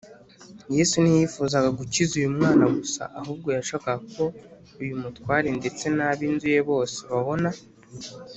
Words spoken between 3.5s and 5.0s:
yashakaga ko uyu